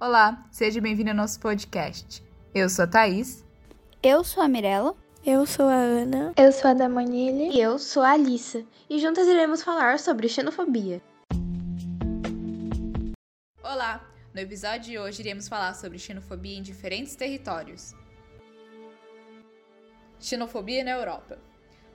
[0.00, 2.22] Olá, seja bem-vindo ao nosso podcast.
[2.54, 3.44] Eu sou a Thaís.
[4.00, 4.94] Eu sou a Mirella.
[5.26, 6.32] Eu sou a Ana.
[6.36, 7.48] Eu sou a Damanile.
[7.48, 8.64] E eu sou a Alissa.
[8.88, 11.02] E juntas iremos falar sobre xenofobia.
[13.60, 14.08] Olá!
[14.32, 17.92] No episódio de hoje iremos falar sobre xenofobia em diferentes territórios.
[20.20, 21.40] Xenofobia na Europa.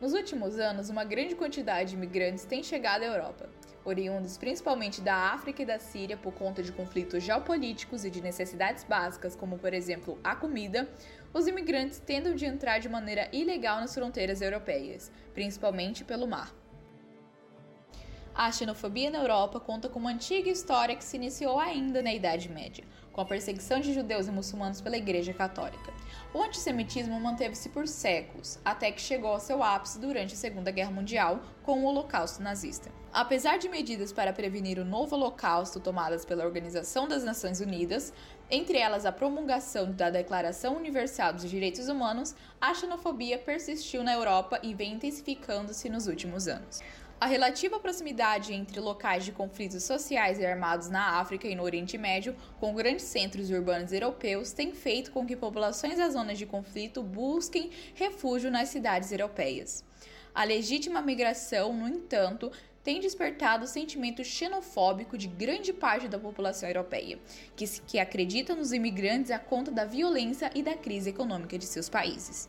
[0.00, 3.48] Nos últimos anos, uma grande quantidade de imigrantes tem chegado à Europa,
[3.84, 8.84] oriundos principalmente da África e da Síria por conta de conflitos geopolíticos e de necessidades
[8.84, 10.88] básicas, como por exemplo a comida.
[11.34, 16.54] Os imigrantes tendem de entrar de maneira ilegal nas fronteiras europeias, principalmente pelo mar.
[18.38, 22.48] A xenofobia na Europa conta com uma antiga história que se iniciou ainda na Idade
[22.48, 25.92] Média, com a perseguição de judeus e muçulmanos pela Igreja Católica.
[26.32, 30.92] O antissemitismo manteve-se por séculos, até que chegou ao seu ápice durante a Segunda Guerra
[30.92, 32.92] Mundial, com o Holocausto nazista.
[33.12, 38.12] Apesar de medidas para prevenir o novo Holocausto tomadas pela Organização das Nações Unidas,
[38.48, 44.60] entre elas a promulgação da Declaração Universal dos Direitos Humanos, a xenofobia persistiu na Europa
[44.62, 46.78] e vem intensificando-se nos últimos anos.
[47.20, 51.98] A relativa proximidade entre locais de conflitos sociais e armados na África e no Oriente
[51.98, 57.02] Médio, com grandes centros urbanos europeus, tem feito com que populações das zonas de conflito
[57.02, 59.84] busquem refúgio nas cidades europeias.
[60.32, 62.52] A legítima migração, no entanto,
[62.84, 67.18] tem despertado o sentimento xenofóbico de grande parte da população europeia,
[67.56, 71.88] que, que acredita nos imigrantes a conta da violência e da crise econômica de seus
[71.88, 72.48] países.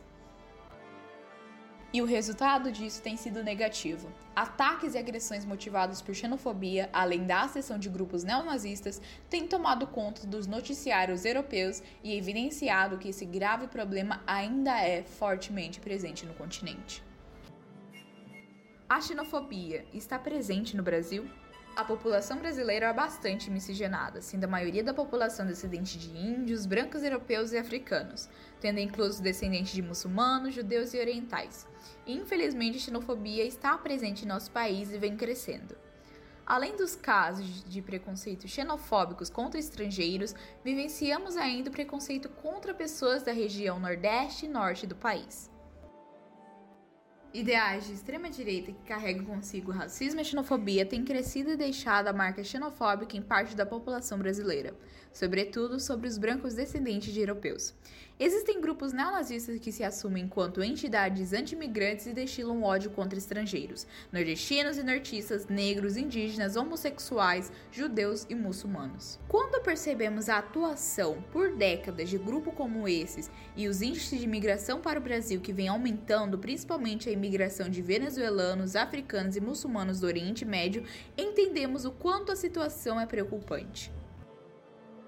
[1.92, 4.12] E o resultado disso tem sido negativo.
[4.34, 10.24] Ataques e agressões motivados por xenofobia, além da acessão de grupos neonazistas, têm tomado conta
[10.24, 17.02] dos noticiários europeus e evidenciado que esse grave problema ainda é fortemente presente no continente.
[18.88, 21.28] A xenofobia está presente no Brasil?
[21.80, 27.02] A população brasileira é bastante miscigenada, sendo a maioria da população descendente de índios, brancos
[27.02, 28.28] europeus e africanos,
[28.60, 31.66] tendo incluso descendentes de muçulmanos, judeus e orientais.
[32.06, 35.74] Infelizmente, a xenofobia está presente em nosso país e vem crescendo.
[36.44, 43.32] Além dos casos de preconceito xenofóbicos contra estrangeiros, vivenciamos ainda o preconceito contra pessoas da
[43.32, 45.50] região Nordeste e Norte do país.
[47.32, 52.42] Ideais de extrema-direita que carregam consigo racismo e xenofobia têm crescido e deixado a marca
[52.42, 54.74] xenofóbica em parte da população brasileira,
[55.12, 57.72] sobretudo sobre os brancos descendentes de europeus.
[58.18, 64.76] Existem grupos neonazistas que se assumem enquanto entidades anti-imigrantes e destilam ódio contra estrangeiros, nordestinos
[64.76, 69.18] e nortistas, negros, indígenas, homossexuais, judeus e muçulmanos.
[69.26, 74.82] Quando percebemos a atuação por décadas de grupos como esses e os índices de imigração
[74.82, 80.06] para o Brasil que vem aumentando, principalmente a imigração de venezuelanos, africanos e muçulmanos do
[80.06, 80.84] Oriente Médio,
[81.16, 83.92] entendemos o quanto a situação é preocupante.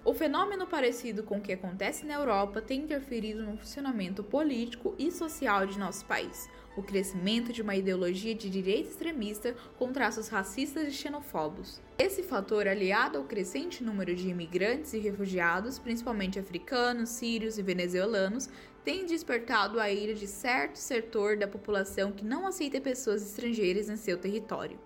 [0.04, 5.10] O fenômeno parecido com o que acontece na Europa tem interferido no funcionamento político e
[5.10, 10.88] social de nosso país, o crescimento de uma ideologia de direita extremista com traços racistas
[10.88, 11.80] e xenofobos.
[11.98, 18.48] Esse fator, aliado ao crescente número de imigrantes e refugiados, principalmente africanos, sírios e venezuelanos,
[18.84, 23.96] tem despertado a ira de certo setor da população que não aceita pessoas estrangeiras em
[23.96, 24.78] seu território.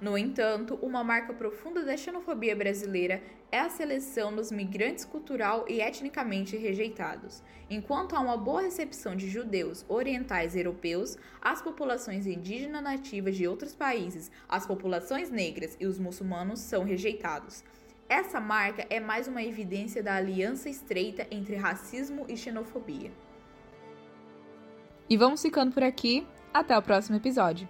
[0.00, 3.22] No entanto, uma marca profunda da xenofobia brasileira
[3.52, 7.42] é a seleção dos migrantes cultural e etnicamente rejeitados.
[7.68, 13.46] Enquanto há uma boa recepção de judeus, orientais e europeus, as populações indígenas nativas de
[13.46, 17.62] outros países, as populações negras e os muçulmanos são rejeitados.
[18.08, 23.12] Essa marca é mais uma evidência da aliança estreita entre racismo e xenofobia.
[25.08, 26.26] E vamos ficando por aqui.
[26.52, 27.68] Até o próximo episódio.